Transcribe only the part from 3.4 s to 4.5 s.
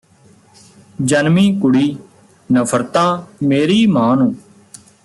ਮੇਰੀ ਮਾਂ ਨੂੰ